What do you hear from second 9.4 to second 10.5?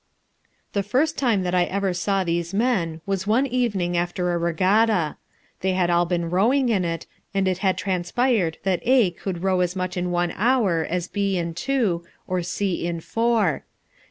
row as much in one